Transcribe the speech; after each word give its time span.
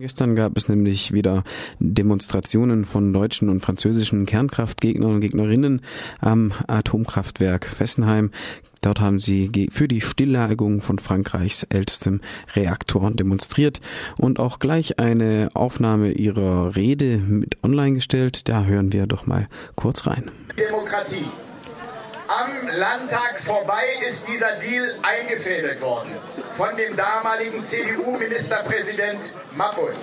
Gestern 0.00 0.34
gab 0.34 0.56
es 0.56 0.66
nämlich 0.70 1.12
wieder 1.12 1.44
Demonstrationen 1.78 2.86
von 2.86 3.12
deutschen 3.12 3.50
und 3.50 3.60
französischen 3.60 4.24
Kernkraftgegnern 4.24 5.16
und 5.16 5.20
Gegnerinnen 5.20 5.82
am 6.20 6.54
Atomkraftwerk 6.68 7.66
Fessenheim. 7.66 8.30
Dort 8.80 8.98
haben 8.98 9.18
sie 9.18 9.68
für 9.70 9.88
die 9.88 10.00
Stilllegung 10.00 10.80
von 10.80 10.98
Frankreichs 10.98 11.64
ältestem 11.64 12.22
Reaktor 12.56 13.10
demonstriert 13.10 13.82
und 14.16 14.40
auch 14.40 14.58
gleich 14.58 14.98
eine 14.98 15.50
Aufnahme 15.52 16.12
ihrer 16.12 16.76
Rede 16.76 17.18
mit 17.18 17.62
online 17.62 17.92
gestellt. 17.92 18.48
Da 18.48 18.64
hören 18.64 18.94
wir 18.94 19.06
doch 19.06 19.26
mal 19.26 19.48
kurz 19.74 20.06
rein. 20.06 20.30
Demokratie. 20.58 21.26
Am 22.30 22.68
Landtag 22.78 23.40
vorbei 23.40 23.82
ist 24.08 24.28
dieser 24.28 24.52
Deal 24.52 24.94
eingefädelt 25.02 25.80
worden 25.80 26.16
von 26.56 26.76
dem 26.76 26.94
damaligen 26.94 27.64
CDU-Ministerpräsident 27.64 29.32
Mappus. 29.56 29.96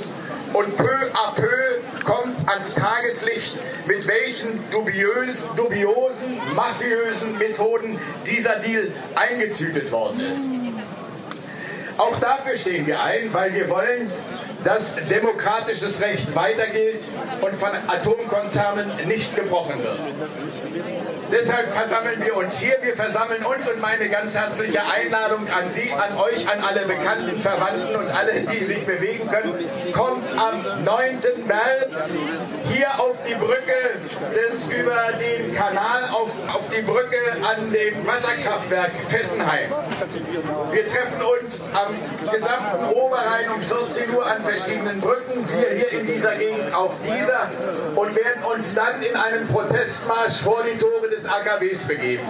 Und 0.51 0.75
peu 0.75 1.09
à 1.13 1.33
peu 1.35 1.79
kommt 2.03 2.35
ans 2.49 2.75
Tageslicht, 2.75 3.55
mit 3.85 4.05
welchen 4.09 4.59
dubiös, 4.71 5.41
dubiosen, 5.55 6.41
mafiösen 6.53 7.37
Methoden 7.37 7.97
dieser 8.25 8.57
Deal 8.57 8.91
eingetütet 9.15 9.89
worden 9.89 10.19
ist. 10.19 10.45
Auch 11.97 12.19
dafür 12.19 12.55
stehen 12.55 12.85
wir 12.87 13.01
ein, 13.01 13.33
weil 13.33 13.53
wir 13.53 13.69
wollen, 13.69 14.11
dass 14.67 14.95
demokratisches 15.09 16.01
Recht 16.01 16.35
weiter 16.35 16.67
gilt 16.67 17.07
und 17.39 17.55
von 17.55 17.69
Atomkonzernen 17.87 19.07
nicht 19.07 19.33
gebrochen 19.33 19.81
wird. 19.81 19.97
Deshalb 21.31 21.71
versammeln 21.71 22.21
wir 22.21 22.35
uns 22.35 22.59
hier. 22.59 22.75
Wir 22.81 22.93
versammeln 22.93 23.45
uns 23.45 23.65
und 23.65 23.79
meine 23.79 24.09
ganz 24.09 24.35
herzliche 24.35 24.81
Einladung 24.85 25.47
an 25.47 25.69
Sie, 25.69 25.89
an 25.93 26.17
euch, 26.17 26.49
an 26.49 26.61
alle 26.61 26.85
Bekannten, 26.85 27.39
Verwandten 27.39 27.95
und 27.95 28.09
alle, 28.09 28.41
die 28.41 28.63
sich 28.65 28.85
bewegen 28.85 29.29
können. 29.29 29.53
Kommt 29.93 30.29
am 30.37 30.83
9. 30.83 31.19
März 31.47 32.17
hier 32.69 32.99
auf 32.99 33.15
die 33.25 33.35
Brücke 33.35 33.73
des 34.35 34.65
über 34.67 35.13
den 35.13 35.55
Kanal 35.55 36.09
auf, 36.11 36.29
die 36.77 36.83
Brücke 36.83 37.17
an 37.43 37.71
dem 37.71 38.05
Wasserkraftwerk 38.05 38.91
Fessenheim. 39.07 39.71
Wir 40.71 40.85
treffen 40.85 41.21
uns 41.41 41.63
am 41.73 41.95
gesamten 42.31 42.93
Oberrhein 42.93 43.49
um 43.49 43.61
14 43.61 44.13
Uhr 44.13 44.25
an 44.25 44.43
verschiedenen 44.43 45.01
Brücken, 45.01 45.43
wir 45.49 45.69
hier 45.69 45.99
in 45.99 46.05
dieser 46.05 46.35
Gegend 46.35 46.73
auf 46.75 46.99
dieser 47.01 47.49
und 47.95 48.15
werden 48.15 48.43
uns 48.43 48.75
dann 48.75 49.01
in 49.01 49.15
einen 49.15 49.47
Protestmarsch 49.47 50.41
vor 50.41 50.63
die 50.63 50.77
Tore 50.77 51.09
des 51.09 51.25
AKWs 51.25 51.83
begeben. 51.85 52.29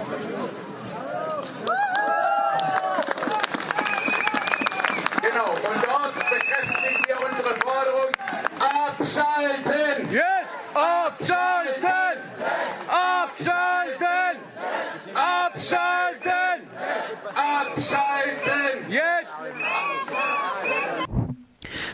Genau, 5.20 5.50
und 5.50 5.84
dort 5.84 6.14
bekräftigen 6.14 7.04
wir 7.06 7.16
unsere 7.28 7.54
Forderung, 7.60 8.12
abschalten! 8.58 10.10
Jetzt! 10.10 10.24
Abschalten! 10.74 12.07
Abschalten! 17.78 18.90
Jetzt! 18.90 19.38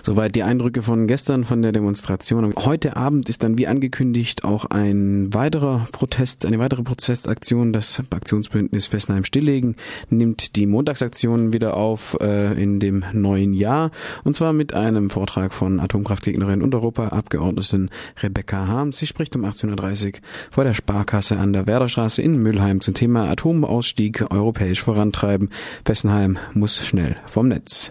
Soweit 0.06 0.34
die 0.34 0.42
Eindrücke 0.42 0.82
von 0.82 1.06
gestern 1.06 1.44
von 1.44 1.62
der 1.62 1.72
Demonstration. 1.72 2.52
Heute 2.58 2.94
Abend 2.94 3.30
ist 3.30 3.42
dann 3.42 3.56
wie 3.56 3.66
angekündigt 3.66 4.44
auch 4.44 4.66
ein 4.66 5.32
weiterer 5.32 5.86
Protest, 5.92 6.44
eine 6.44 6.58
weitere 6.58 6.82
Protestaktion. 6.82 7.72
Das 7.72 8.02
Aktionsbündnis 8.10 8.86
Fessenheim 8.86 9.24
Stilllegen 9.24 9.76
nimmt 10.10 10.56
die 10.56 10.66
Montagsaktion 10.66 11.54
wieder 11.54 11.78
auf 11.78 12.18
äh, 12.20 12.52
in 12.62 12.80
dem 12.80 13.02
neuen 13.14 13.54
Jahr. 13.54 13.92
Und 14.24 14.36
zwar 14.36 14.52
mit 14.52 14.74
einem 14.74 15.08
Vortrag 15.08 15.54
von 15.54 15.80
Atomkraftgegnerin 15.80 16.60
und 16.60 16.74
Europaabgeordneten 16.74 17.88
Rebecca 18.22 18.66
Harms. 18.66 18.98
Sie 18.98 19.06
spricht 19.06 19.34
um 19.36 19.46
18.30 19.46 20.06
Uhr 20.06 20.12
vor 20.50 20.64
der 20.64 20.74
Sparkasse 20.74 21.38
an 21.38 21.54
der 21.54 21.66
Werderstraße 21.66 22.20
in 22.20 22.36
Mülheim 22.42 22.82
zum 22.82 22.92
Thema 22.92 23.30
Atomausstieg 23.30 24.30
europäisch 24.30 24.82
vorantreiben. 24.82 25.48
Fessenheim 25.82 26.36
muss 26.52 26.84
schnell 26.84 27.16
vom 27.24 27.48
Netz. 27.48 27.90